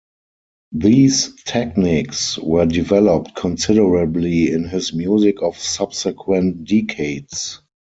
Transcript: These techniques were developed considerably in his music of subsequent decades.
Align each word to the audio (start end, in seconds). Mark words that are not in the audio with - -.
These 0.71 1.35
techniques 1.43 2.39
were 2.39 2.65
developed 2.65 3.35
considerably 3.35 4.51
in 4.51 4.67
his 4.67 4.93
music 4.93 5.39
of 5.43 5.59
subsequent 5.59 6.67
decades. 6.67 7.61